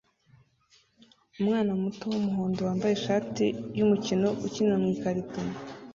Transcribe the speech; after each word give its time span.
Umwana 1.39 1.71
muto 1.81 2.03
wumuhondo 2.13 2.59
wambaye 2.67 2.93
ishati 2.95 3.45
yumukino 3.77 4.27
ukina 4.45 4.75
mukarito 4.83 5.39